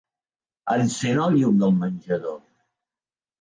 Encén 0.75 1.21
el 1.25 1.35
llum 1.41 1.59
del 1.65 1.75
menjador. 1.83 2.35